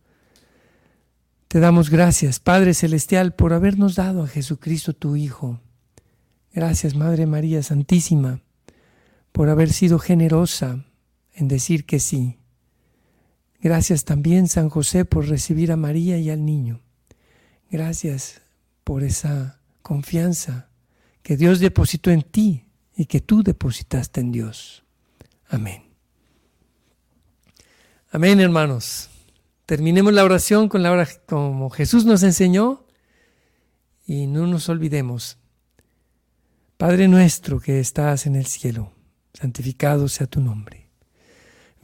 Te 1.48 1.60
damos 1.60 1.90
gracias, 1.90 2.40
Padre 2.40 2.72
Celestial, 2.72 3.34
por 3.34 3.52
habernos 3.52 3.94
dado 3.94 4.22
a 4.22 4.26
Jesucristo 4.26 4.94
tu 4.94 5.16
Hijo. 5.16 5.60
Gracias, 6.54 6.94
Madre 6.94 7.26
María 7.26 7.62
Santísima, 7.62 8.40
por 9.32 9.50
haber 9.50 9.70
sido 9.70 9.98
generosa 9.98 10.86
en 11.36 11.48
decir 11.48 11.86
que 11.86 12.00
sí. 12.00 12.38
Gracias 13.60 14.04
también, 14.04 14.48
San 14.48 14.68
José, 14.68 15.04
por 15.04 15.28
recibir 15.28 15.70
a 15.70 15.76
María 15.76 16.18
y 16.18 16.30
al 16.30 16.44
niño. 16.44 16.80
Gracias 17.70 18.40
por 18.84 19.04
esa 19.04 19.60
confianza 19.82 20.70
que 21.22 21.36
Dios 21.36 21.60
depositó 21.60 22.10
en 22.10 22.22
ti 22.22 22.64
y 22.96 23.06
que 23.06 23.20
tú 23.20 23.42
depositaste 23.42 24.20
en 24.20 24.32
Dios. 24.32 24.84
Amén. 25.48 25.84
Amén, 28.10 28.40
hermanos. 28.40 29.10
Terminemos 29.66 30.12
la 30.12 30.24
oración 30.24 30.68
con 30.68 30.82
la 30.82 30.92
hora 30.92 31.08
como 31.26 31.70
Jesús 31.70 32.04
nos 32.04 32.22
enseñó 32.22 32.86
y 34.06 34.26
no 34.26 34.46
nos 34.46 34.68
olvidemos. 34.68 35.38
Padre 36.76 37.08
nuestro 37.08 37.58
que 37.58 37.80
estás 37.80 38.26
en 38.26 38.36
el 38.36 38.46
cielo, 38.46 38.92
santificado 39.34 40.08
sea 40.08 40.26
tu 40.26 40.40
nombre. 40.40 40.85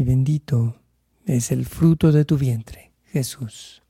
y 0.00 0.04
bendito 0.04 0.80
es 1.26 1.52
el 1.52 1.66
fruto 1.66 2.10
de 2.10 2.24
tu 2.24 2.38
vientre, 2.38 2.92
Jesús. 3.04 3.82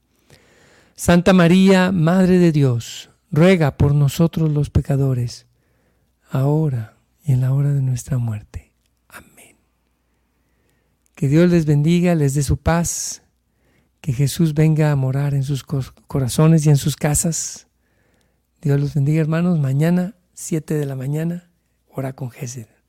Santa 0.97 1.33
María, 1.33 1.93
Madre 1.93 2.39
de 2.39 2.51
Dios, 2.51 3.11
ruega 3.31 3.77
por 3.77 3.95
nosotros 3.95 4.51
los 4.51 4.71
pecadores, 4.71 5.47
ahora 6.29 6.97
y 7.25 7.31
en 7.31 7.41
la 7.41 7.53
hora 7.53 7.73
de 7.73 7.81
nuestra 7.81 8.19
muerte. 8.19 8.73
Que 11.15 11.29
Dios 11.29 11.49
les 11.51 11.65
bendiga, 11.65 12.15
les 12.17 12.35
dé 12.35 12.43
su 12.43 12.57
paz, 12.57 13.23
que 14.01 14.13
Jesús 14.13 14.55
venga 14.55 14.91
a 14.91 14.97
morar 14.97 15.35
en 15.35 15.45
sus 15.45 15.63
corazones 15.63 16.67
y 16.67 16.71
en 16.71 16.77
sus 16.77 16.97
casas. 16.97 17.69
Dios 18.63 18.81
los 18.81 18.95
bendiga, 18.95 19.21
hermanos. 19.21 19.61
Mañana, 19.61 20.17
7 20.33 20.75
de 20.75 20.87
la 20.87 20.97
mañana, 20.97 21.53
hora 21.89 22.15
con 22.15 22.31
Gesed. 22.31 22.80